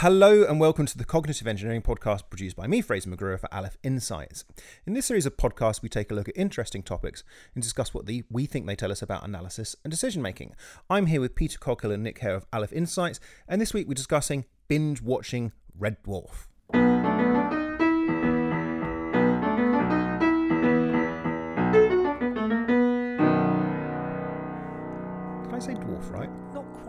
[0.00, 3.78] Hello and welcome to the Cognitive Engineering Podcast produced by me, Fraser McGruer, for Aleph
[3.82, 4.44] Insights.
[4.86, 8.04] In this series of podcasts, we take a look at interesting topics and discuss what
[8.04, 10.54] the, we think they tell us about analysis and decision making.
[10.90, 13.94] I'm here with Peter Coghill and Nick Hare of Aleph Insights, and this week we're
[13.94, 16.46] discussing binge watching Red Dwarf.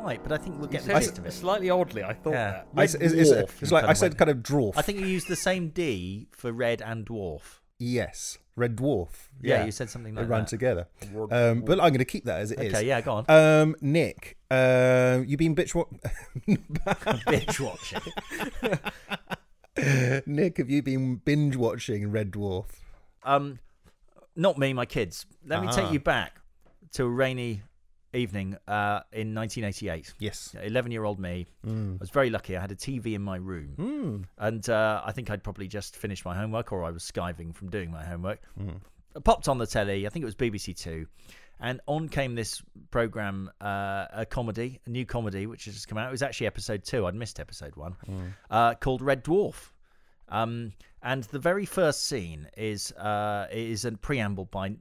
[0.08, 1.32] Not quite, but I think we'll get the gist of it.
[1.34, 2.52] Slightly oddly, I thought Yeah.
[2.52, 2.68] that.
[2.76, 4.18] I s- it's, it's- Dwarf, it's like I said, went.
[4.20, 4.74] kind of dwarf.
[4.78, 7.60] I think you used the same D for red and dwarf.
[7.80, 9.10] yes, Red Dwarf.
[9.42, 10.28] Yeah, you said something like that.
[10.30, 10.88] they like run together.
[11.30, 12.74] Um, but I'm going to keep that as it is.
[12.74, 13.26] Okay, yeah, go on.
[13.30, 15.88] Um, Nick, uh, you been bitch what?
[17.28, 18.02] Binge watching.
[20.26, 22.66] Nick, have you been binge watching Red Dwarf?
[23.24, 23.60] Um,
[24.36, 25.28] not me, my kids.
[25.46, 25.72] Let me Ah.
[25.72, 26.40] take you back
[26.94, 27.62] to a rainy
[28.14, 30.14] evening uh, in 1988.
[30.20, 30.56] Yes.
[30.62, 31.48] 11 year old me.
[31.96, 32.56] I was very lucky.
[32.58, 33.74] I had a TV in my room.
[33.78, 34.24] Mm.
[34.38, 37.70] And uh, I think I'd probably just finished my homework or I was skiving from
[37.70, 38.40] doing my homework.
[39.16, 41.08] I popped on the telly, I think it was BBC Two,
[41.60, 45.98] and on came this program, uh, a comedy, a new comedy, which has just come
[45.98, 46.08] out.
[46.08, 47.08] It was actually episode two.
[47.08, 47.96] I'd missed episode one,
[48.52, 49.72] uh, called Red Dwarf.
[50.30, 54.76] Um, and the very first scene is uh, is a preamble by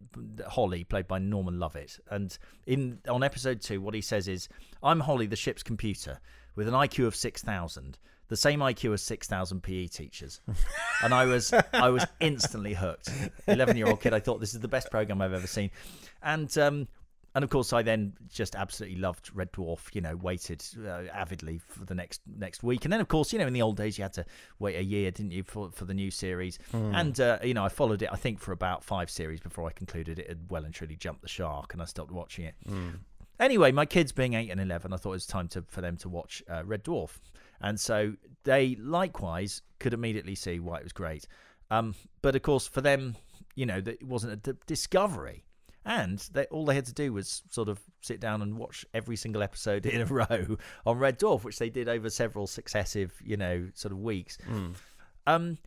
[0.48, 1.98] Holly, played by Norman Lovett.
[2.10, 2.36] And
[2.66, 4.48] in on episode two, what he says is,
[4.82, 6.20] "I'm Holly, the ship's computer,
[6.54, 10.40] with an IQ of six thousand, the same IQ as six thousand PE teachers."
[11.02, 13.10] and I was I was instantly hooked.
[13.46, 15.70] Eleven year old kid, I thought this is the best program I've ever seen,
[16.22, 16.88] and um,
[17.36, 19.94] and of course I then just absolutely loved Red Dwarf.
[19.94, 23.38] You know, waited uh, avidly for the next next week, and then of course you
[23.38, 24.24] know in the old days you had to
[24.58, 26.58] wait a year, didn't you, for for the new series?
[26.72, 29.72] And uh, you know I followed it I think for about five series before I
[29.72, 32.54] concluded it had well and truly jumped the shark, and I stopped watching it.
[33.38, 35.98] Anyway, my kids being eight and eleven, I thought it was time to, for them
[35.98, 37.18] to watch uh, Red Dwarf,
[37.60, 41.26] and so they likewise could immediately see why it was great.
[41.70, 43.14] Um, but of course, for them,
[43.54, 45.44] you know, that it wasn't a d- discovery,
[45.86, 49.16] and they, all they had to do was sort of sit down and watch every
[49.16, 53.36] single episode in a row on Red Dwarf, which they did over several successive, you
[53.36, 54.36] know, sort of weeks.
[55.28, 55.58] Um,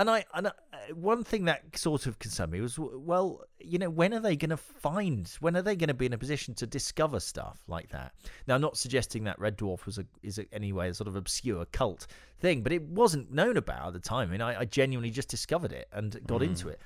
[0.00, 0.52] and I, and I,
[0.94, 4.50] one thing that sort of concerned me was, well, you know, when are they going
[4.50, 5.28] to find?
[5.40, 8.12] When are they going to be in a position to discover stuff like that?
[8.46, 11.16] Now, I'm not suggesting that Red Dwarf was a is a, anyway a sort of
[11.16, 12.06] obscure cult
[12.38, 14.28] thing, but it wasn't known about at the time.
[14.28, 16.80] I mean, I, I genuinely just discovered it and got into it.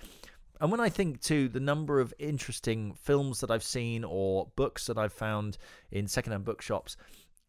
[0.63, 4.87] And when I think to the number of interesting films that I've seen or books
[4.87, 5.59] that I've found
[5.91, 6.97] in secondhand bookshops,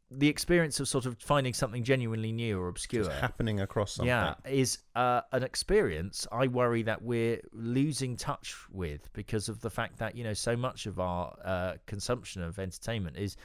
[0.09, 4.07] the experience of sort of finding something genuinely new or obscure Happening across something.
[4.07, 9.69] yeah, is uh, an experience I worry that we're losing touch with because of the
[9.69, 13.37] fact that you know so much of our uh, consumption of entertainment is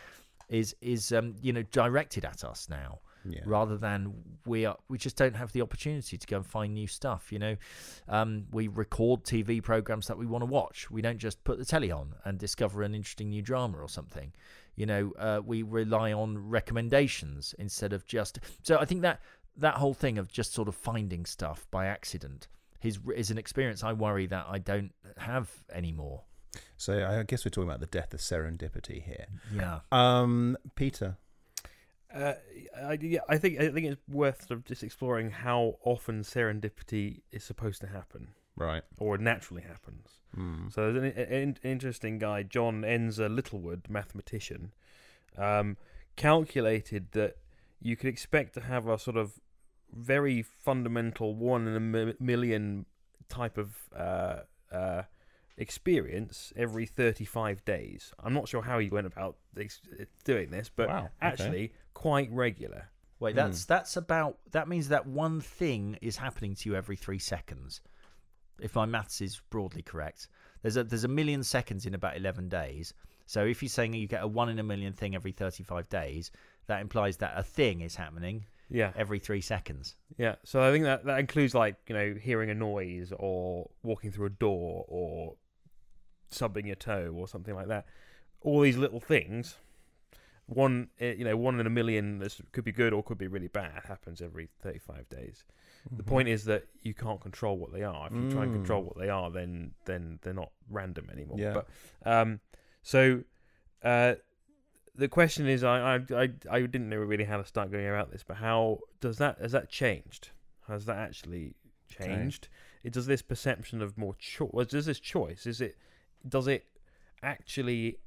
[0.48, 3.00] is is um, you know directed at us now.
[3.24, 3.40] Yeah.
[3.44, 4.14] Rather than
[4.46, 7.30] we are, we just don't have the opportunity to go and find new stuff.
[7.32, 7.56] You know,
[8.08, 10.90] um, we record TV programs that we want to watch.
[10.90, 14.32] We don't just put the telly on and discover an interesting new drama or something.
[14.76, 18.38] You know, uh, we rely on recommendations instead of just.
[18.62, 19.20] So I think that
[19.56, 22.48] that whole thing of just sort of finding stuff by accident
[22.82, 26.22] is is an experience I worry that I don't have anymore.
[26.76, 29.26] So I guess we're talking about the death of serendipity here.
[29.54, 29.80] Yeah.
[29.92, 31.16] Um, Peter.
[32.14, 32.34] Uh,
[32.82, 37.20] I, yeah, I think I think it's worth sort of just exploring how often serendipity
[37.30, 38.82] is supposed to happen, Right.
[38.98, 40.08] or naturally happens.
[40.36, 40.72] Mm.
[40.72, 44.72] So there's an, an interesting guy, John Edensor Littlewood, mathematician,
[45.36, 45.76] um,
[46.16, 47.36] calculated that
[47.80, 49.38] you could expect to have a sort of
[49.92, 52.86] very fundamental one in a mi- million
[53.28, 54.40] type of uh,
[54.72, 55.02] uh,
[55.58, 58.12] experience every 35 days.
[58.22, 59.80] I'm not sure how he went about ex-
[60.24, 61.10] doing this, but Wow, okay.
[61.20, 62.88] actually quite regular.
[63.20, 63.36] Wait, hmm.
[63.36, 67.80] that's that's about that means that one thing is happening to you every three seconds.
[68.60, 70.28] If my maths is broadly correct,
[70.62, 72.94] there's a there's a million seconds in about eleven days.
[73.26, 76.30] So if you're saying you get a one in a million thing every thirty-five days,
[76.66, 79.96] that implies that a thing is happening Yeah, every three seconds.
[80.16, 80.36] yeah.
[80.44, 84.26] So I think that that includes like you know hearing a noise or walking through
[84.26, 85.34] a door or
[86.30, 87.86] subbing your toe or something like that.
[88.40, 89.56] All these little things.
[90.46, 92.20] One, eh, you know, one in a million.
[92.20, 93.82] This could be good or could be really bad.
[93.84, 95.44] Happens every thirty-five days.
[95.94, 98.06] The point is that you can't control what they are.
[98.06, 98.56] If you try and Mm.
[98.56, 101.36] control what they are, then then they're not random anymore.
[101.38, 101.52] Yeah.
[101.52, 101.68] But
[102.10, 102.40] um,
[102.82, 103.24] so
[103.82, 104.14] uh,
[104.94, 108.24] the question is, I, I I didn't know really how to start going about this,
[108.26, 110.30] but how does that has that changed?
[110.66, 111.56] Has that actually
[111.88, 112.48] changed?
[112.82, 114.68] It does this perception of more choice.
[114.68, 115.46] Does this choice?
[115.46, 115.76] Is it?
[116.26, 116.64] Does it
[117.22, 117.98] actually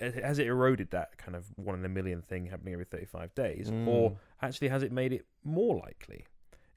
[0.00, 3.68] has it eroded that kind of one in a million thing happening every 35 days
[3.68, 3.88] Mm.
[3.88, 6.24] or actually has it made it more likely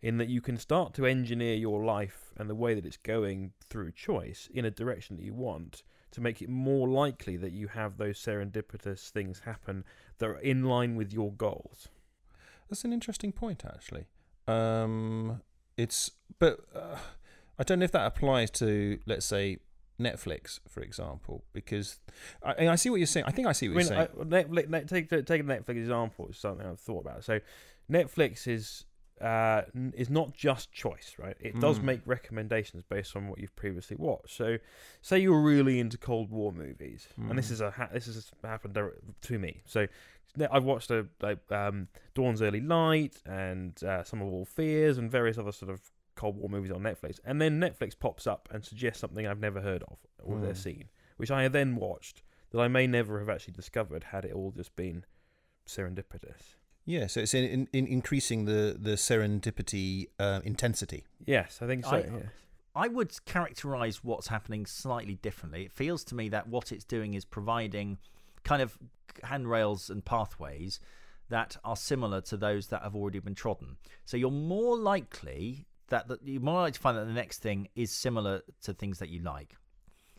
[0.01, 3.53] in that you can start to engineer your life and the way that it's going
[3.63, 7.67] through choice in a direction that you want to make it more likely that you
[7.67, 9.83] have those serendipitous things happen
[10.17, 11.89] that are in line with your goals
[12.69, 14.05] That's an interesting point, actually.
[14.47, 15.41] Um,
[15.77, 16.09] it's,
[16.39, 16.97] but uh,
[17.59, 19.57] I don't know if that applies to, let's say,
[20.01, 21.99] Netflix, for example, because
[22.43, 23.25] I, I see what you're saying.
[23.27, 24.07] I think I see what I you're saying.
[24.19, 26.27] I, Netflix, take take a Netflix example.
[26.29, 27.23] It's something I've thought about.
[27.23, 27.39] So,
[27.89, 28.85] Netflix is
[29.21, 29.61] uh,
[29.93, 31.37] is not just choice, right?
[31.39, 31.83] It does Mm.
[31.83, 34.35] make recommendations based on what you've previously watched.
[34.35, 34.57] So,
[35.01, 37.51] say you're really into Cold War movies, and this Mm.
[37.51, 38.77] is a ha- this has happened
[39.21, 39.61] to me.
[39.67, 39.87] So,
[40.49, 45.11] I've watched a, like um, Dawn's Early Light and uh, Sum of All Fears and
[45.11, 45.81] various other sort of
[46.21, 49.61] Cold War movies on Netflix, and then Netflix pops up and suggests something I've never
[49.61, 50.41] heard of or Mm.
[50.43, 50.85] they've seen,
[51.17, 52.21] which I then watched
[52.51, 55.03] that I may never have actually discovered had it all just been
[55.65, 56.55] serendipitous.
[56.85, 61.05] Yeah, so it's in, in, in increasing the the serendipity uh, intensity.
[61.25, 61.91] Yes, I think so.
[61.97, 62.29] I- yeah.
[62.73, 65.65] I would characterize what's happening slightly differently.
[65.65, 67.97] It feels to me that what it's doing is providing
[68.45, 68.77] kind of
[69.23, 70.79] handrails and pathways
[71.27, 73.75] that are similar to those that have already been trodden.
[74.05, 77.69] So you're more likely that the, you're more likely to find that the next thing
[77.75, 79.55] is similar to things that you like.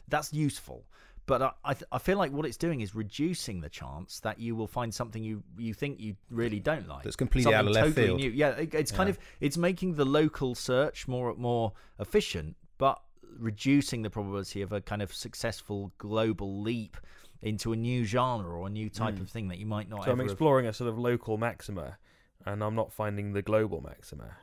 [0.09, 0.87] That's useful.
[1.27, 4.41] But I, I, th- I feel like what it's doing is reducing the chance that
[4.41, 7.05] you will find something you, you think you really don't like.
[7.05, 8.21] That's completely out of Something left totally field.
[8.21, 8.31] New.
[8.31, 9.13] Yeah, it, it's kind Yeah.
[9.13, 13.01] of it's making the local search more more efficient, but
[13.39, 16.97] reducing the probability of a kind of successful global leap
[17.41, 19.21] into a new genre or a new type mm.
[19.21, 20.05] of thing that you might not.
[20.05, 21.99] So I'm ever have- exploring a sort of local maxima,
[22.45, 24.37] and I'm not finding the global maxima.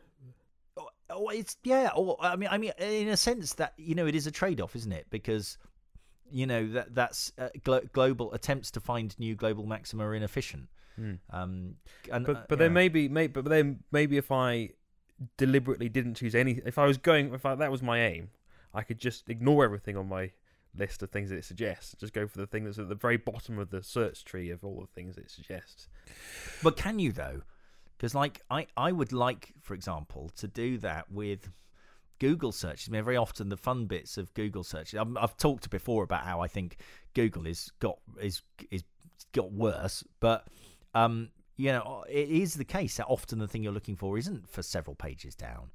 [1.19, 1.89] Oh, it's yeah.
[1.95, 4.75] Or I mean, I mean, in a sense that you know it is a trade-off,
[4.75, 5.07] isn't it?
[5.10, 5.57] Because
[6.31, 10.69] you know that that's uh, glo- global attempts to find new global maxima are inefficient.
[11.31, 11.75] Um,
[12.12, 12.66] and, But uh, but yeah.
[12.66, 14.71] then maybe maybe but then maybe if I
[15.38, 18.30] deliberately didn't choose any, if I was going, if I, that was my aim,
[18.74, 20.31] I could just ignore everything on my
[20.77, 21.95] list of things that it suggests.
[22.00, 24.63] Just go for the thing that's at the very bottom of the search tree of
[24.63, 25.88] all the things it suggests.
[26.62, 27.42] But can you though?
[28.00, 31.51] Because like I, I would like, for example, to do that with
[32.18, 32.88] Google searches.
[32.88, 34.98] I mean, very often the fun bits of Google searches.
[34.98, 36.78] I've, I've talked before about how I think
[37.13, 38.42] Google is got is
[38.72, 38.86] is
[39.34, 40.48] got worse, but
[40.94, 44.48] um, you know, it is the case that often the thing you're looking for isn't
[44.50, 45.69] for several pages down.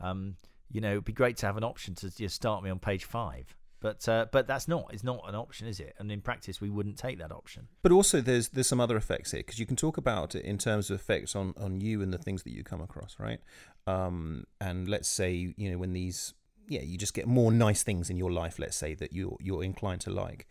[0.00, 0.36] Um,
[0.70, 3.06] you know, it'd be great to have an option to just start me on page
[3.06, 3.56] five.
[3.80, 5.94] But uh, but that's not it's not an option, is it?
[5.98, 7.68] And in practice, we wouldn't take that option.
[7.82, 10.58] But also, there's there's some other effects here because you can talk about it in
[10.58, 13.40] terms of effects on on you and the things that you come across, right?
[13.86, 16.34] Um, and let's say you know when these,
[16.68, 18.58] yeah, you just get more nice things in your life.
[18.58, 20.46] Let's say that you're you're inclined to like.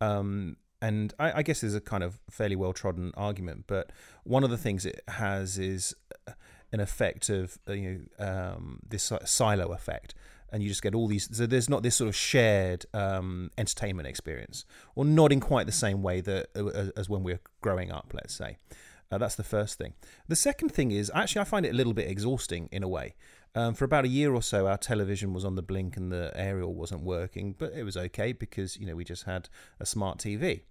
[0.00, 3.90] Um, and I, I guess there's a kind of fairly well trodden argument, but
[4.24, 5.94] one of the things it has is
[6.72, 10.14] an effect of uh, you know um, this silo effect,
[10.52, 11.28] and you just get all these.
[11.36, 14.64] So there's not this sort of shared um, entertainment experience,
[14.94, 18.12] or not in quite the same way that uh, as when we're growing up.
[18.14, 18.58] Let's say.
[19.12, 19.92] Uh, that's the first thing.
[20.28, 23.14] The second thing is actually I find it a little bit exhausting in a way.
[23.54, 26.32] Um, for about a year or so, our television was on the blink and the
[26.34, 29.48] aerial wasn't working, but it was okay because you know we just had
[29.78, 30.62] a smart TV,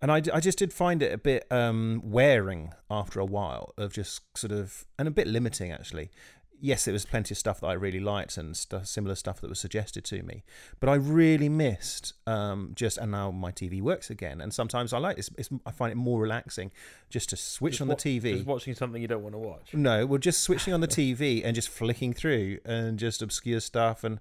[0.00, 3.92] and I, I just did find it a bit um, wearing after a while of
[3.92, 6.10] just sort of and a bit limiting actually.
[6.60, 9.48] Yes, there was plenty of stuff that I really liked and stuff, similar stuff that
[9.48, 10.44] was suggested to me,
[10.78, 12.98] but I really missed um, just.
[12.98, 15.30] And now my TV works again, and sometimes I like this.
[15.38, 16.70] It's, I find it more relaxing
[17.08, 18.44] just to switch Just on wa- the TV.
[18.44, 19.74] Watching something you don't want to watch.
[19.74, 24.04] No, we're just switching on the TV and just flicking through and just obscure stuff
[24.04, 24.20] and,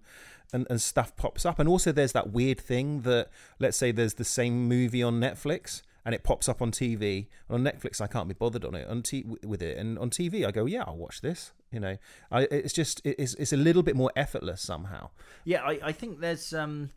[0.53, 1.60] and, and stuff pops up.
[1.60, 3.29] And also there's that weird thing that
[3.60, 7.27] let's say there's the same movie on Netflix and it pops up on TV.
[7.50, 10.46] On Netflix I can't be bothered on it on t- with it and on TV
[10.46, 11.51] I go, yeah, I'll watch this.
[11.71, 11.97] You know,
[12.31, 15.09] I, it's just it's it's a little bit more effortless somehow.
[15.43, 16.53] Yeah, I, I think there's.
[16.53, 16.89] Um,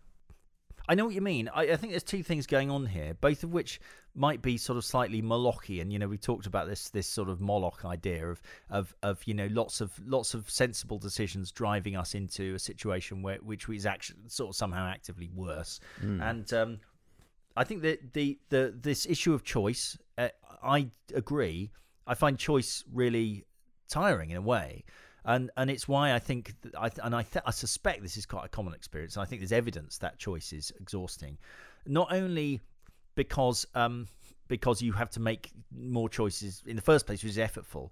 [0.89, 1.49] I know what you mean.
[1.55, 3.81] I, I think there's two things going on here, both of which
[4.15, 5.91] might be sort of slightly Molochian.
[5.91, 9.35] You know, we talked about this this sort of Moloch idea of of of you
[9.35, 13.87] know lots of lots of sensible decisions driving us into a situation where which is
[13.87, 15.81] actually sort of somehow actively worse.
[16.21, 16.81] And um,
[17.57, 20.29] I think that the the this issue of choice, uh,
[20.63, 21.71] I agree.
[22.07, 23.45] I find choice really
[23.93, 24.85] tiring in a way,
[25.25, 28.45] and and it's why I think I and I th- I suspect this is quite
[28.45, 29.17] a common experience.
[29.17, 31.39] And I think there's evidence that choice is exhausting,
[31.87, 32.61] not only
[33.15, 34.07] because um
[34.49, 37.91] because you have to make more choices in the first place, which is effortful,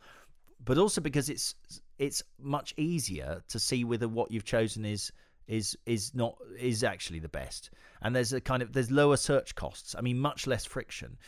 [0.65, 1.55] but also because it's
[1.99, 5.13] it's much easier to see whether what you've chosen is
[5.47, 7.71] is is not is actually the best.
[8.03, 9.95] And there's a kind of there's lower search costs.
[9.97, 11.19] I mean, much less friction.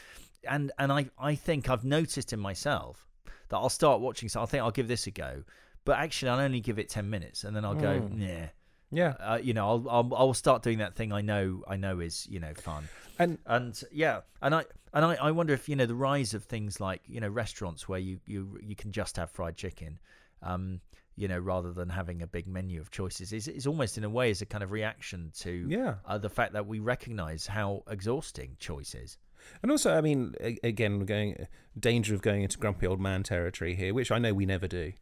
[0.49, 3.12] And and I I think I've noticed in myself
[3.53, 4.29] that I'll start watching.
[4.29, 5.45] So I think I'll give this a go,
[5.85, 8.21] but actually I'll only give it ten minutes, and then I'll go, Mm.
[8.21, 8.49] yeah.
[8.95, 9.15] Yeah.
[9.21, 12.27] Uh, you know, I'll, I'll I'll start doing that thing I know I know is
[12.29, 15.87] you know fun, And and yeah, and I and I, I wonder if you know
[15.87, 19.31] the rise of things like you know restaurants where you you you can just have
[19.31, 19.99] fried chicken,
[20.43, 20.81] um,
[21.17, 24.11] you know, rather than having a big menu of choices is is almost in a
[24.11, 25.95] way is a kind of reaction to yeah.
[26.05, 29.17] uh, the fact that we recognise how exhausting choice is.
[29.63, 31.47] And also, I mean, again, we're going
[31.79, 34.93] danger of going into grumpy old man territory here, which I know we never do.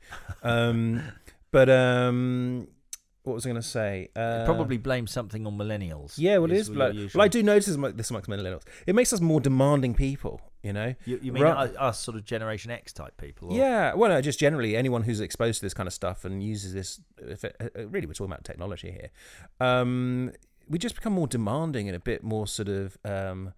[0.43, 1.03] Um,
[1.51, 2.69] but um,
[3.23, 4.09] what was I going to say?
[4.17, 6.15] Uh, Probably blame something on millennials.
[6.17, 6.69] Yeah, well, it is.
[6.69, 8.63] usual- well, I do notice this- this amongst millennials.
[8.87, 10.41] It makes us more demanding people.
[10.63, 10.95] You know.
[11.07, 13.49] You, you mean us, sort of Generation X type people?
[13.53, 16.43] or- Yeah, well, no, just generally anyone who's exposed to this kind of stuff and
[16.43, 17.01] uses this.
[17.19, 19.09] If it, uh, really, we're talking about technology here.
[19.59, 20.33] Um,
[20.69, 23.55] we just become more demanding and a bit more sort of um,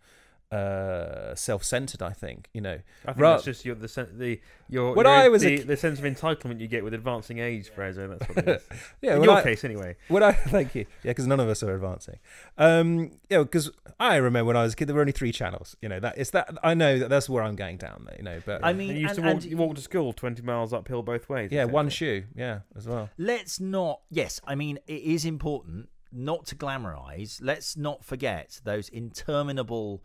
[0.53, 2.03] uh, self-centered.
[2.03, 2.79] I think you know.
[3.05, 5.59] I think Ra- that's just your the sen- the your, When your- I was the,
[5.59, 8.09] ki- the sense of entitlement you get with advancing age, Fraser.
[8.09, 8.63] That's what it is.
[9.03, 9.97] Yeah, In your I, case, anyway.
[10.09, 10.87] when I thank you.
[11.03, 12.19] Yeah, because none of us are advancing.
[12.59, 15.77] Um, yeah, because I remember when I was a kid, there were only three channels.
[15.83, 18.07] You know that it's that I know that that's where I'm going down.
[18.17, 19.83] You know, but I mean, And you used and- to walk, and- you walk to
[19.83, 21.51] school twenty miles uphill both ways.
[21.51, 21.73] yeah, etc.
[21.75, 22.25] one shoe.
[22.35, 23.09] Yeah, as well.
[23.19, 28.89] let's not yes i mean it is important not to glamorize let's not forget those
[28.89, 30.03] interminable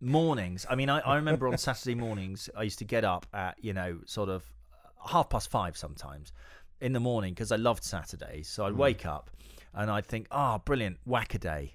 [0.00, 0.66] mornings.
[0.68, 3.72] I mean i, I remember on saturday mornings i used to get up at you
[3.72, 4.42] know sort of
[5.06, 6.32] half past five sometimes
[6.80, 8.48] in the morning because i loved saturdays.
[8.48, 9.30] So i'd wake up
[9.74, 11.70] and i'd think oh brilliant Wacaday.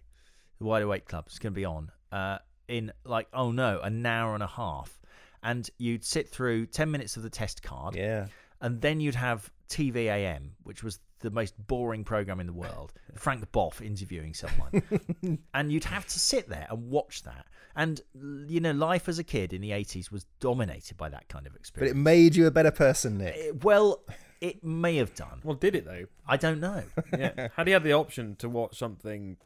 [0.60, 4.06] The wide awake club is going to be on uh, in like oh no an
[4.06, 5.00] hour and a half.
[5.44, 8.28] And you'd sit through 10 minutes of the test card Yeah.
[8.62, 12.94] and then you'd have TVAM, which was the most boring program in the world.
[13.16, 17.46] Frank Bough interviewing someone, and you'd have to sit there and watch that.
[17.76, 18.00] And
[18.48, 21.56] you know, life as a kid in the eighties was dominated by that kind of
[21.56, 21.94] experience.
[21.94, 23.36] But it made you a better person, Nick.
[23.36, 24.04] It- well,
[24.40, 25.42] it may have done.
[25.44, 26.06] Well, did it though?
[26.28, 26.84] I don't know.
[27.18, 27.50] Yeah.
[27.56, 29.38] had he had the option to watch something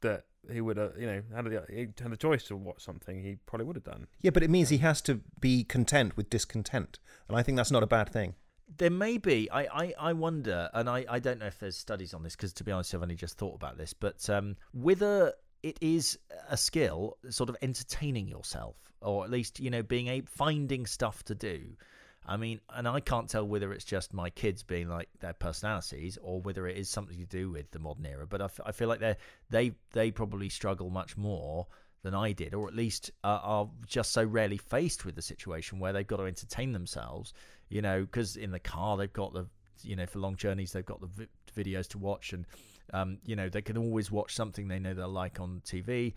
[0.00, 3.22] that he would, have, you know, had the, he had the choice to watch something,
[3.22, 4.08] he probably would have done.
[4.20, 6.98] Yeah, but it means he has to be content with discontent,
[7.28, 8.34] and I think that's not a bad thing.
[8.78, 9.50] There may be.
[9.50, 12.52] I, I, I wonder, and I, I don't know if there's studies on this because,
[12.54, 13.92] to be honest, I've only just thought about this.
[13.92, 19.70] But um, whether it is a skill, sort of entertaining yourself, or at least you
[19.70, 21.76] know being a finding stuff to do.
[22.24, 26.18] I mean, and I can't tell whether it's just my kids being like their personalities,
[26.22, 28.26] or whether it is something to do with the modern era.
[28.26, 29.16] But I, f- I feel like they
[29.50, 31.66] they they probably struggle much more
[32.02, 35.78] than I did, or at least uh, are just so rarely faced with the situation
[35.78, 37.32] where they've got to entertain themselves.
[37.68, 39.46] You know, because in the car they've got the
[39.82, 42.46] you know for long journeys they've got the vi- videos to watch, and
[42.92, 46.14] um, you know they can always watch something they know they'll like on TV.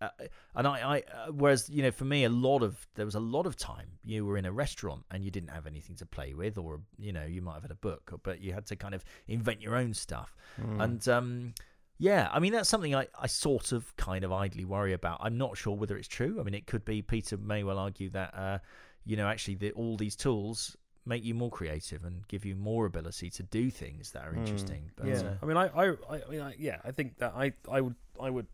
[0.00, 0.08] Uh,
[0.56, 3.20] and I, I uh, whereas you know for me a lot of there was a
[3.20, 6.34] lot of time you were in a restaurant and you didn't have anything to play
[6.34, 8.94] with or you know you might have had a book but you had to kind
[8.94, 10.34] of invent your own stuff
[10.80, 11.54] and um
[12.02, 15.18] yeah i mean that's something I, I sort of kind of idly worry about.
[15.20, 16.38] I'm not sure whether it's true.
[16.40, 18.58] I mean it could be peter may well argue that uh
[19.04, 22.86] you know actually the, all these tools make you more creative and give you more
[22.86, 26.22] ability to do things that are interesting but yeah, uh, I mean, I, I, I,
[26.26, 28.46] I mean, I, yeah, I think that I, I would, I would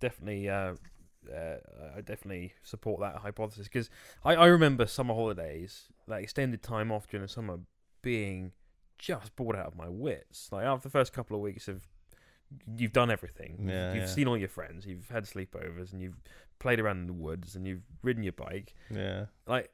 [0.00, 0.74] definitely, uh,
[1.32, 1.56] uh,
[1.96, 3.88] I definitely support that hypothesis because
[4.24, 7.60] I, I remember summer holidays, that extended time off during the summer,
[8.02, 8.52] being
[8.98, 10.48] just bored out of my wits.
[10.50, 11.86] Like after the first couple of weeks of,
[12.76, 13.56] you've done everything.
[13.58, 14.06] You've- Yeah, you've yeah.
[14.08, 14.86] seen all your friends.
[14.86, 16.20] You've had sleepovers and you've
[16.58, 18.74] played around in the woods and you've ridden your bike.
[18.90, 19.26] Yeah.
[19.46, 19.70] Like,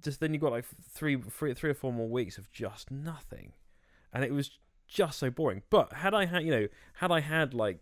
[0.00, 3.52] just then you've got like three, three, three or four more weeks of just nothing,
[4.12, 5.62] and it was just so boring.
[5.70, 7.78] But had I had, you know, had I had like,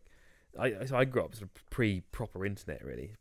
[0.59, 3.15] I so I grew up sort of pre proper internet really,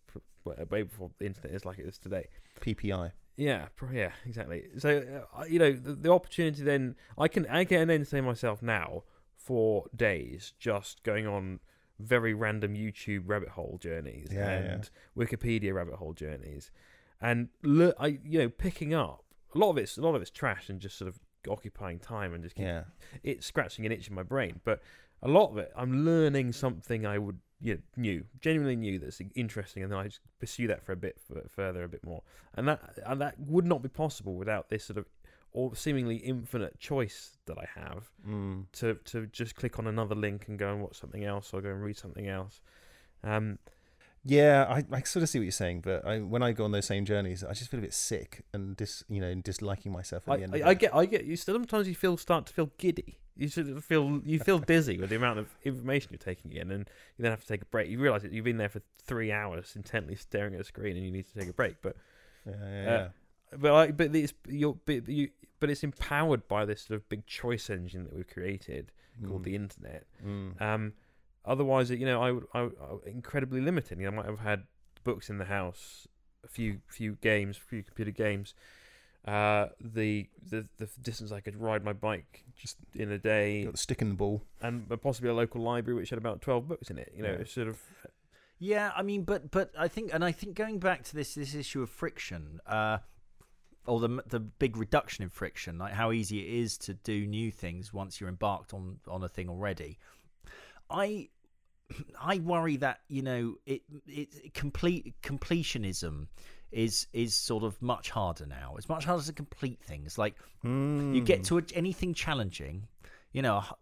[0.46, 2.28] way before the internet is like it is today.
[2.62, 3.12] PPI.
[3.38, 4.66] Yeah, yeah, exactly.
[4.80, 9.04] So uh, you know, the, the opportunity then I can I can entertain myself now
[9.50, 11.60] for days just going on
[12.00, 16.70] very random YouTube rabbit hole journeys Yeah, and Wikipedia rabbit hole journeys,
[17.20, 19.24] and look, I you know picking up
[19.56, 22.34] a lot of it's a lot of it's trash and just sort of occupying time
[22.36, 22.84] and just keep Yeah.
[23.24, 24.62] it's scratching an itch in my brain.
[24.64, 24.82] But
[25.24, 29.20] a lot of it, I'm learning something I would you know, knew, genuinely knew that's
[29.36, 32.22] interesting, and then I just pursue that for a bit f- further, a bit more,
[32.54, 35.08] and that and that would not be possible without this sort of
[35.52, 38.66] or seemingly infinite choice that I have Mm.
[38.74, 41.70] to to just click on another link and go and watch something else or go
[41.70, 42.62] and read something else.
[43.24, 43.60] Um,
[44.26, 46.72] Yeah, I, I sort of see what you're saying, but I, when I go on
[46.72, 50.28] those same journeys, I just feel a bit sick and dis, you know, disliking myself
[50.28, 50.56] at I, the end.
[50.56, 51.24] I, I get, I get.
[51.26, 53.18] You sometimes you feel start to feel giddy.
[53.38, 56.70] You sort of feel you feel dizzy with the amount of information you're taking in,
[56.70, 57.90] and you then have to take a break.
[57.90, 61.06] You realise that you've been there for three hours intently staring at a screen, and
[61.06, 61.78] you need to take a break.
[61.82, 61.96] But
[62.46, 63.08] Yeah, yeah, Uh, yeah.
[63.58, 65.30] But I, but it's you're, but you,
[65.60, 68.92] but it's empowered by this sort of big choice engine that we've created
[69.28, 70.06] called Mm, the internet.
[70.26, 70.62] mm.
[70.62, 70.94] Um,
[71.46, 74.00] otherwise, you know, I would, I, would, I incredibly limiting.
[74.00, 74.64] You know, I might have had
[75.04, 76.08] books in the house,
[76.44, 78.54] a few few games, a few computer games.
[79.26, 83.74] Uh, the, the the distance I could ride my bike just in a day, got
[83.74, 84.42] the stick in the ball.
[84.62, 87.12] and possibly a local library which had about twelve books in it.
[87.16, 87.36] You know, Yeah.
[87.40, 87.82] it's sort of
[88.60, 91.54] Yeah, I mean, but but I think, and I think going back to this this
[91.54, 93.00] issue of friction, uh,
[93.90, 97.52] or the the big reduction in friction, like how easy it is to do new
[97.52, 99.98] things once you're embarked on on a thing already.
[100.90, 101.30] I
[102.20, 106.28] I worry that you know it it complete completionism
[106.72, 108.76] is is sort of much harder now.
[108.78, 110.18] It's much harder to complete things.
[110.18, 110.36] Like
[111.16, 112.88] you get to a, anything challenging,
[113.32, 113.74] you know, a h-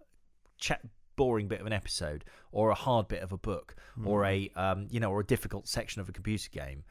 [0.58, 0.88] cha-
[1.18, 4.88] boring bit of an episode, or a hard bit of a book, or a um,
[4.90, 6.84] you know, or a difficult section of a computer game.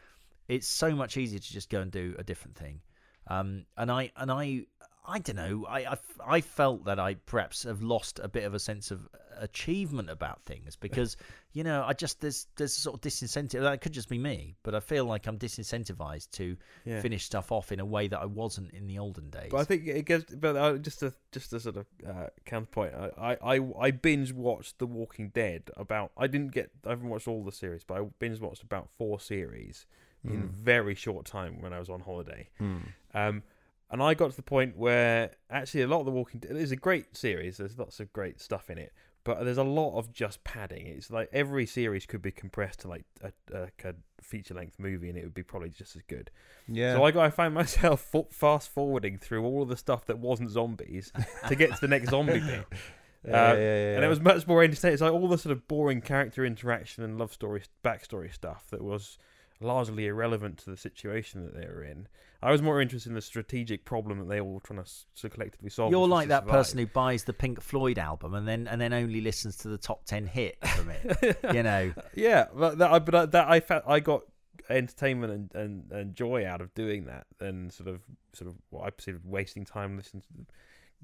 [0.48, 2.80] It's so much easier to just go and do a different thing.
[3.28, 4.66] Um, and I and I
[5.08, 5.66] I don't know.
[5.68, 9.08] I, I I felt that I perhaps have lost a bit of a sense of
[9.38, 11.16] achievement about things because
[11.52, 13.60] you know I just there's there's a sort of disincentive.
[13.60, 17.00] That could just be me, but I feel like I'm disincentivized to yeah.
[17.00, 19.48] finish stuff off in a way that I wasn't in the olden days.
[19.50, 20.24] But I think it gives.
[20.34, 22.94] But uh, just a just a sort of uh, counterpoint.
[22.94, 25.70] I, I I I binge watched The Walking Dead.
[25.76, 26.70] About I didn't get.
[26.84, 29.86] I haven't watched all the series, but I binge watched about four series
[30.24, 30.50] in Mm.
[30.50, 32.48] very short time when I was on holiday.
[32.60, 32.88] Mm.
[33.16, 33.42] Um,
[33.90, 36.72] and I got to the point where actually a lot of The Walking Dead is
[36.72, 37.56] a great series.
[37.56, 38.92] There's lots of great stuff in it,
[39.24, 40.86] but there's a lot of just padding.
[40.86, 45.08] It's like every series could be compressed to like a, like a feature length movie,
[45.08, 46.30] and it would be probably just as good.
[46.68, 46.94] Yeah.
[46.94, 50.50] So I got I found myself fast forwarding through all of the stuff that wasn't
[50.50, 51.12] zombies
[51.48, 52.66] to get to the next zombie bit.
[53.26, 54.94] yeah, uh, yeah, yeah, And it was much more entertaining.
[54.94, 58.82] It's like all the sort of boring character interaction and love story, backstory stuff that
[58.82, 59.16] was
[59.60, 62.08] largely irrelevant to the situation that they were in.
[62.42, 64.84] I was more interested in the strategic problem that they were trying
[65.20, 65.90] to collectively solve.
[65.90, 66.52] You're like that survive.
[66.52, 69.78] person who buys the Pink Floyd album and then and then only listens to the
[69.78, 71.38] top ten hit from it.
[71.54, 74.22] you know, yeah, but that, I- but that I felt I got
[74.68, 78.00] entertainment and, and, and joy out of doing that than sort of
[78.32, 80.46] sort of what I perceived wasting time listening to,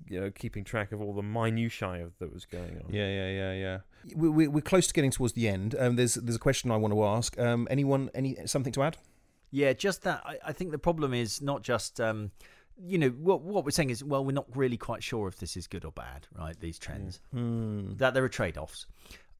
[0.08, 2.92] you know, keeping track of all the minutiae of that was going on.
[2.92, 3.78] Yeah, yeah, yeah, yeah.
[4.14, 5.74] We, we, we're close to getting towards the end.
[5.78, 7.38] Um, there's there's a question I want to ask.
[7.38, 8.98] Um, anyone, any something to add?
[9.50, 10.22] yeah, just that.
[10.24, 12.00] I, I think the problem is not just.
[12.00, 12.30] Um,
[12.84, 13.42] you know what?
[13.42, 15.92] What we're saying is, well, we're not really quite sure if this is good or
[15.92, 16.58] bad, right?
[16.58, 17.20] These trends.
[17.32, 17.94] Hmm.
[17.96, 18.86] that there are trade-offs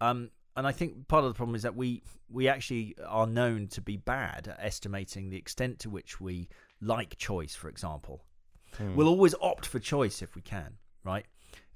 [0.02, 3.66] um, and i think part of the problem is that we we actually are known
[3.68, 6.48] to be bad at estimating the extent to which we
[6.80, 8.22] like choice for example
[8.78, 8.94] Hmm.
[8.94, 11.24] we'll always opt for choice if we can right?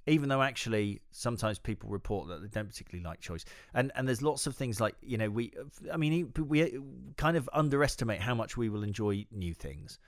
[0.06, 3.44] Even though actually sometimes people report that they don't particularly like choice.
[3.74, 5.52] And and there's lots of things like you know we
[5.92, 6.78] i mean we
[7.16, 9.98] kind of underestimate how much we will enjoy new things.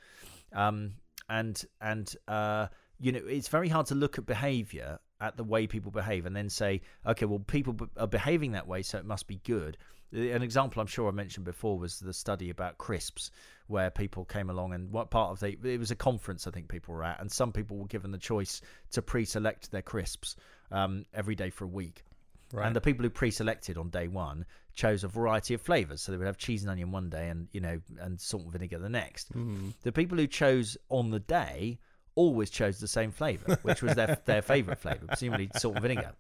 [0.53, 0.95] Um
[1.29, 2.69] and and uh
[3.01, 6.35] you know it's very hard to look at behavior at the way people behave and
[6.37, 9.77] then say okay well people are behaving that way so it must be good
[10.13, 13.31] an example i'm sure i mentioned before was the study about crisps
[13.67, 16.69] where people came along and what part of the it was a conference i think
[16.69, 20.37] people were at and some people were given the choice to pre-select their crisps
[20.71, 22.05] um, every day for a week
[22.51, 22.67] Right.
[22.67, 26.01] and the people who pre-selected on day one chose a variety of flavors.
[26.01, 28.53] So they would have cheese and onion one day, and you know, and salt and
[28.53, 29.29] vinegar the next.
[29.35, 29.69] Hmm.
[29.83, 31.79] The people who chose on the day
[32.19, 36.13] always chose the same flavor, which was their their favorite flavor, presumably salt and vinegar.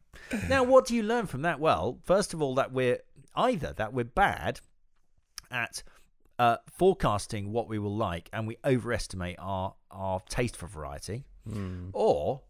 [0.48, 1.58] Now, what do you learn from that?
[1.60, 2.98] Well, first of all, that we're
[3.34, 4.60] either that we're bad
[5.50, 5.82] at
[6.38, 11.88] uh, forecasting what we will like, and we overestimate our our taste for variety, Hmm.
[11.92, 12.42] or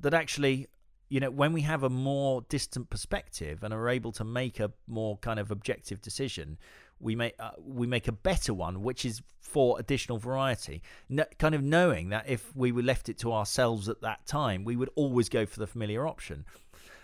[0.00, 0.66] that actually
[1.10, 4.72] you know when we have a more distant perspective and are able to make a
[4.86, 6.56] more kind of objective decision
[7.04, 11.54] we make uh, we make a better one which is for additional variety no, kind
[11.54, 14.90] of knowing that if we were left it to ourselves at that time we would
[14.96, 16.44] always go for the familiar option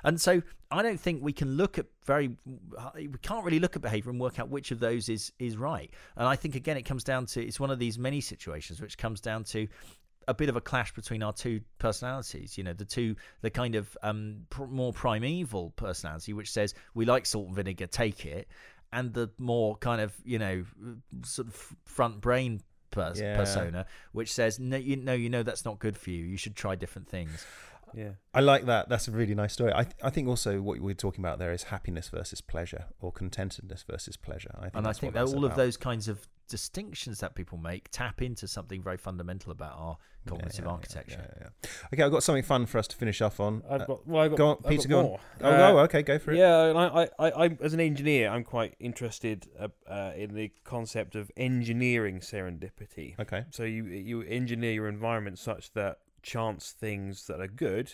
[0.02, 2.36] and so I don't think we can look at very
[2.94, 5.90] we can't really look at behavior and work out which of those is is right.
[6.16, 8.96] And I think again it comes down to it's one of these many situations which
[8.96, 9.66] comes down to
[10.28, 12.56] a bit of a clash between our two personalities.
[12.56, 17.04] You know, the two the kind of um, pr- more primeval personality which says we
[17.04, 18.48] like salt and vinegar, take it,
[18.92, 20.64] and the more kind of you know
[21.24, 23.36] sort of front brain pers- Yeah.
[23.36, 26.24] persona which says no you know you know that's not good for you.
[26.24, 27.46] You should try different things.
[27.94, 28.10] Yeah.
[28.32, 28.88] I like that.
[28.88, 29.72] That's a really nice story.
[29.74, 33.12] I th- I think also what we're talking about there is happiness versus pleasure, or
[33.12, 34.54] contentedness versus pleasure.
[34.58, 37.34] I think and I think what that that's all of those kinds of distinctions that
[37.36, 41.24] people make tap into something very fundamental about our cognitive yeah, yeah, architecture.
[41.40, 41.70] Yeah, yeah.
[41.94, 43.62] Okay, I've got something fun for us to finish off on.
[43.70, 44.06] I've Uh, got.
[44.06, 44.36] Well, I've got.
[44.36, 45.04] go on, I've Peter, got go on.
[45.04, 45.20] more.
[45.42, 46.38] oh, Uh, oh, okay, go for it.
[46.38, 50.34] Yeah, and I, I, I, I, as an engineer, I'm quite interested uh, uh, in
[50.34, 53.18] the concept of engineering serendipity.
[53.18, 53.44] Okay.
[53.50, 57.92] So you you engineer your environment such that chance things that are good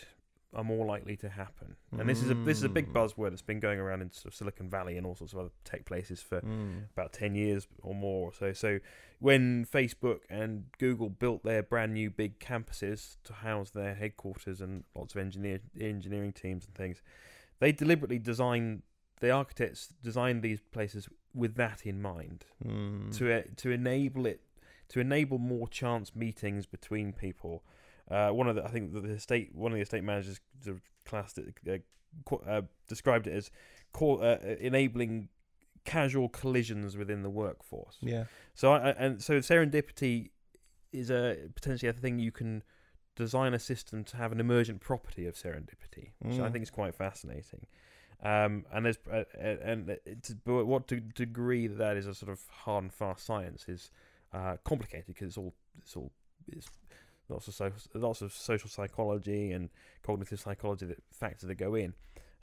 [0.55, 1.77] are more likely to happen.
[1.99, 2.93] And this is a this is a big Mm.
[2.95, 5.51] buzzword that's been going around in sort of Silicon Valley and all sorts of other
[5.65, 6.89] tech places for Mm.
[6.93, 8.33] about 10 years or more.
[8.33, 8.79] So so
[9.19, 14.85] when Facebook and Google built their brand new big campuses to house their headquarters and
[14.95, 17.03] lots of engineer engineering teams and things,
[17.59, 18.83] they deliberately designed
[19.21, 23.15] the architects designed these places with that in mind Mm.
[23.19, 24.41] to uh, to enable it
[24.89, 27.63] to enable more chance meetings between people.
[28.11, 30.41] Uh, one of the I think the estate one of the estate managers
[31.05, 31.55] classed it
[32.31, 33.51] uh, uh, described it as
[33.93, 35.29] call, uh, enabling
[35.85, 37.97] casual collisions within the workforce.
[38.01, 38.25] Yeah.
[38.55, 40.31] So I, I- and so serendipity
[40.93, 42.63] is a potentially a thing you can
[43.17, 46.53] design a system to have an emergent property of serendipity, which I Mm.
[46.53, 47.67] think is quite fascinating.
[48.23, 52.15] Um, and there's uh, uh, and it's, but what to degree that that is a
[52.15, 53.91] sort of hard and fast science is
[54.33, 56.13] uh, complicated because it's all it's all
[56.49, 56.69] it's
[57.29, 59.71] lots of so, lots of social psychology and
[60.03, 61.95] cognitive psychology that factors that go in.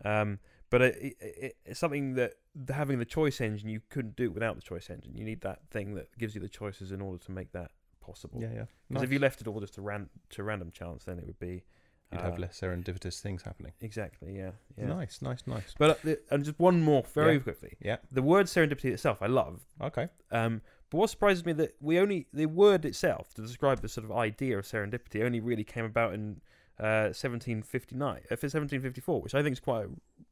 [0.06, 4.16] Um, but it, it, it, it's something that the- having the choice engine you couldn't
[4.16, 5.16] do it without the choice engine.
[5.16, 8.40] You need that thing that gives you the choices in order to make that possible.
[8.42, 8.66] Yeah, yeah.
[8.90, 9.04] Because Nice.
[9.04, 11.64] if you left it all just to ran to random chance, then it would be
[12.12, 13.72] You'd uh, have less serendipitous things happening.
[13.82, 14.88] exactly yeah yeah.
[14.88, 15.74] Nice, nice, nice.
[15.80, 17.40] But uh, and just one more very Yeah.
[17.40, 17.78] quickly.
[17.80, 17.98] Yeah.
[18.12, 19.62] The word serendipity itself, I love.
[19.82, 20.10] Okay.
[20.32, 20.62] Um,
[20.94, 24.12] but what surprises me that we only the word itself to describe the sort of
[24.12, 26.40] idea of serendipity only really came about in
[26.80, 29.88] uh, 1759, uh, 1754, which I think is quite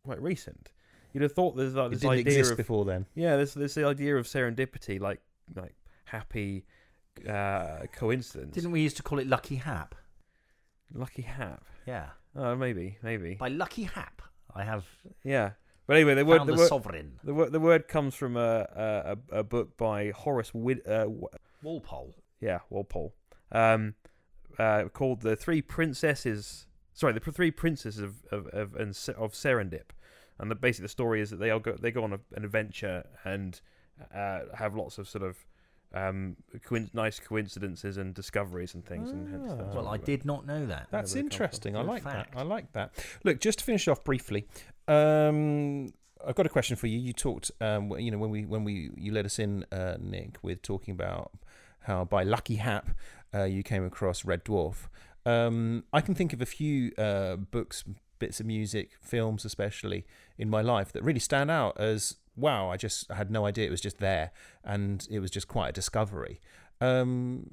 [0.05, 0.71] quite recent.
[1.13, 3.07] You'd have thought there's like It this didn't idea exist of before then.
[3.15, 5.19] yeah, there's this idea of serendipity, like
[5.55, 5.73] like
[6.05, 6.65] happy
[7.27, 9.95] uh, coincidence, Didn't we used to call it Lucky Hap?
[10.93, 11.63] lucky hap.
[11.87, 12.09] Yeah.
[12.35, 14.21] Oh, maybe, maybe, By Lucky Hap,
[14.55, 14.85] I have
[15.23, 15.51] yeah.
[15.91, 17.19] But anyway, the word the word, sovereign.
[17.21, 21.07] the word the word comes from a a, a book by Horace Wid, uh,
[21.61, 22.15] Walpole.
[22.39, 23.13] yeah, Walpole,
[23.51, 23.95] um,
[24.57, 26.65] uh, called the Three Princesses.
[26.93, 29.91] Sorry, the Three Princes of of of, of Serendip,
[30.39, 32.45] and the, basically the story is that they all go they go on a, an
[32.45, 33.59] adventure and
[34.15, 35.39] uh, have lots of sort of
[35.93, 39.11] um, coin- nice coincidences and discoveries and things.
[39.11, 39.75] and hence that's Ah.
[39.75, 40.87] Well, I the- did not know that.
[40.91, 41.43] That's where it comes from.
[41.43, 41.75] interesting.
[41.77, 42.33] I like fact.
[42.33, 42.39] that.
[42.39, 42.91] I like that.
[43.23, 44.47] Look, just to finish off briefly,
[44.95, 45.87] um,
[46.25, 46.99] I've got a question for you.
[46.99, 50.37] You talked, um, you know, when we when we you let us in, uh, Nick,
[50.43, 51.31] with talking about
[51.81, 52.89] how by lucky hap
[53.33, 54.87] uh, you came across Red Dwarf.
[55.25, 57.83] Um, I can think of a few uh, books,
[58.19, 60.05] bits of music, films, especially
[60.37, 62.69] in my life that really stand out as wow.
[62.69, 64.31] I just I had no idea it was just there,
[64.63, 66.41] and it was just quite a discovery.
[66.79, 67.45] Um,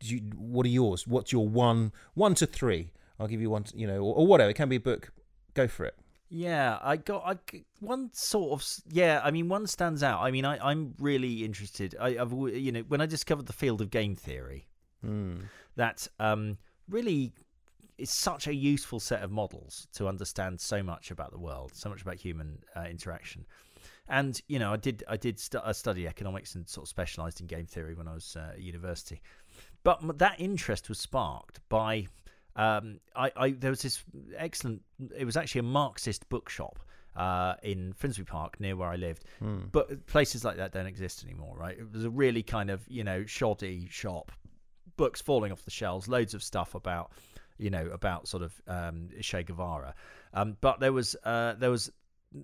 [0.00, 1.06] you, what are yours?
[1.06, 2.92] What's your one one to three?
[3.18, 4.50] I'll give you one, to, you know, or, or whatever.
[4.50, 5.12] It can be a book.
[5.54, 5.94] Go for it.
[6.30, 9.20] Yeah, I got I one sort of yeah.
[9.24, 10.22] I mean, one stands out.
[10.22, 11.96] I mean, I I'm really interested.
[12.00, 14.68] I, I've you know when I discovered the field of game theory,
[15.04, 15.40] Hmm.
[15.74, 17.32] that um really
[17.98, 21.88] is such a useful set of models to understand so much about the world, so
[21.88, 23.44] much about human uh, interaction.
[24.10, 27.40] And you know, I did I did stu- I study economics and sort of specialised
[27.40, 29.22] in game theory when I was uh, at university.
[29.84, 32.08] But m- that interest was sparked by
[32.56, 34.02] um, I, I there was this
[34.36, 34.82] excellent.
[35.16, 36.80] It was actually a Marxist bookshop
[37.16, 39.24] uh, in Finsbury Park near where I lived.
[39.38, 39.60] Hmm.
[39.70, 41.78] But places like that don't exist anymore, right?
[41.78, 44.32] It was a really kind of you know shoddy shop,
[44.96, 47.12] books falling off the shelves, loads of stuff about
[47.58, 49.94] you know about sort of um, Che Guevara.
[50.34, 51.90] Um, but there was uh, there was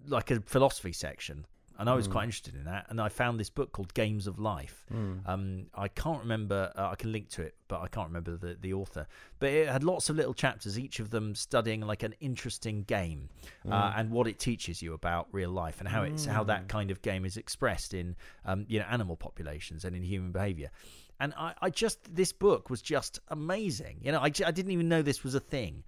[0.08, 1.46] like a philosophy section.
[1.78, 2.12] And I was Mm.
[2.12, 5.18] quite interested in that, and I found this book called Games of Life, Hmm.
[5.26, 6.72] um, I can't remember.
[6.76, 9.06] Uh, I can link to it, but I can't remember the, the author.
[9.38, 13.28] But it had lots of little chapters, each of them studying like an interesting game
[13.68, 16.90] uh, and what it teaches you about real life and how it's how that kind
[16.90, 20.70] of game is expressed in um, you know animal populations and in human behavior.
[21.18, 24.00] And I, I just this book was just amazing.
[24.02, 25.82] You know, I didn't even know this was a thing.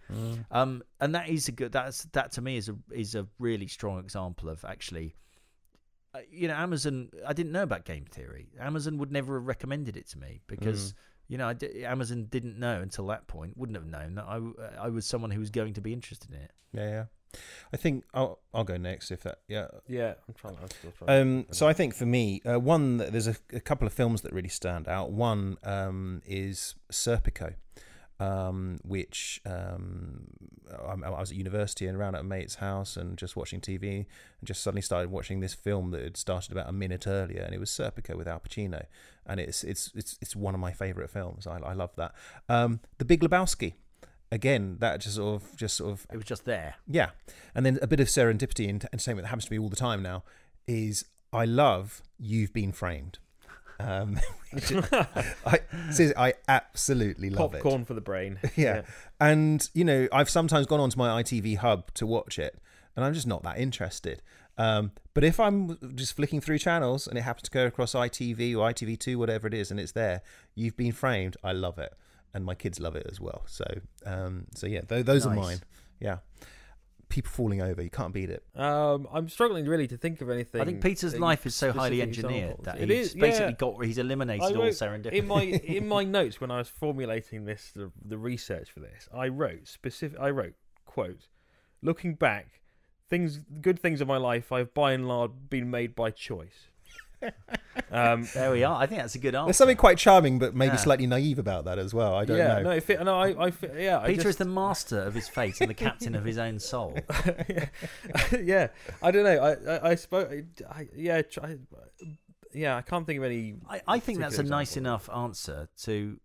[0.50, 1.72] Um, and that is a good.
[1.72, 5.14] That's that to me is a is a really strong example of actually
[6.14, 7.10] uh, you know, Amazon.
[7.26, 8.48] I didn't know about game theory.
[8.60, 10.94] Amazon would never have recommended it to me because
[11.28, 13.56] you know I Amazon didn't know until that point.
[13.56, 16.30] Wouldn't have known that I w- I was someone who was going to be interested
[16.30, 16.52] in it.
[16.72, 17.04] Yeah, yeah.
[17.72, 19.40] I think I'll I'll go next if that.
[19.48, 19.68] Yeah.
[19.86, 20.56] yeah, I'm trying.
[20.62, 21.20] I'm still trying.
[21.20, 24.32] Um, so I think for me, uh, one there's a, a couple of films that
[24.32, 25.10] really stand out.
[25.10, 27.54] One um, is Serpico,
[28.20, 30.26] um, which um,
[30.72, 33.94] I, I was at university and around at a mate's house and just watching TV
[33.96, 34.06] and
[34.44, 37.60] just suddenly started watching this film that had started about a minute earlier and it
[37.60, 38.84] was Serpico with Al Pacino
[39.26, 41.46] and it's it's it's it's one of my favorite films.
[41.46, 42.12] I, I love that.
[42.48, 43.74] Um, the Big Lebowski.
[44.30, 46.74] Again, that just sort of, just sort of, It was just there.
[46.86, 47.10] yeah,
[47.54, 50.02] and then a bit of serendipity and entertainment that happens to me all the time
[50.02, 50.22] now
[50.66, 53.18] is I love You've Been Framed.
[53.80, 54.18] Um,
[55.46, 55.60] I,
[56.16, 58.38] I absolutely love it Popcorn for the brain.
[58.56, 58.82] yeah.
[59.20, 62.58] And, you know, I've sometimes gone onto my ITV hub to watch it,
[62.96, 64.22] and I'm just not that interested.
[64.56, 68.56] Um, but if I'm just flicking through channels and it happens to go across ITV
[68.56, 70.22] or ITV2, whatever it is, and it's there,
[70.54, 71.94] you've been framed, I love it.
[72.34, 73.44] And my kids love it as well.
[73.46, 73.64] So,
[74.04, 75.60] um, so yeah, th- those are mine.
[76.00, 76.18] Yeah.
[77.08, 78.44] People falling over, you can't beat it.
[78.54, 80.60] Um, I'm struggling really to think of anything.
[80.60, 82.64] I think Peter's life is so highly engineered examples.
[82.66, 83.52] that It he's is, basically yeah.
[83.52, 85.12] got he's eliminated I all serendipity.
[85.12, 85.42] in my
[85.78, 89.68] in my notes when I was formulating this the, the research for this, I wrote
[89.68, 90.18] specific.
[90.20, 91.28] I wrote quote,
[91.82, 92.60] looking back,
[93.08, 96.68] things good things in my life I've by and large been made by choice.
[97.90, 98.80] Um, there we are.
[98.80, 99.46] I think that's a good answer.
[99.46, 100.76] There's something quite charming, but maybe Yeah.
[100.76, 102.14] slightly naive about that as well.
[102.14, 102.62] I don't yeah, know.
[102.62, 105.14] no, it fit, no, I, I fit, yeah, I Peter just, is the master of
[105.14, 106.96] his fate and the captain of his own soul.
[107.48, 107.68] yeah,
[108.42, 108.68] yeah,
[109.02, 109.36] I don't know.
[109.38, 110.30] I, I, I spoke.
[110.70, 111.56] I, yeah, try,
[112.54, 113.56] yeah, I can't think of any.
[113.68, 114.90] I, I think that's a particular nice example.
[114.90, 116.18] enough answer to,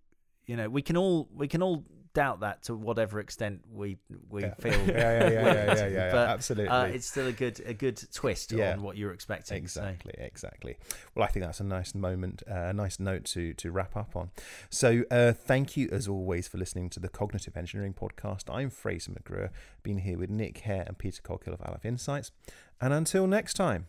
[0.45, 3.97] you know, we can all we can all doubt that to whatever extent we
[4.29, 4.53] we Yeah.
[4.55, 4.71] feel.
[4.87, 6.69] yeah, yeah, yeah, yeah, yeah, yeah, But, absolutely.
[6.69, 8.73] Uh, it's still a good a good twist Yeah.
[8.73, 9.67] on what you're expecting.
[9.67, 10.77] so- Exactly, exactly.
[11.15, 14.15] Well, I think that's a nice moment, uh, a nice note to to wrap up
[14.15, 14.31] on.
[14.69, 18.53] So, uh, thank you as always for listening to the Cognitive Engineering Podcast.
[18.53, 19.49] I'm Fraser McGrew,
[19.81, 22.31] been here with Nick Hare and Peter Coghill of Aleph Insights,
[22.79, 23.87] and until next time,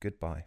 [0.00, 0.44] goodbye.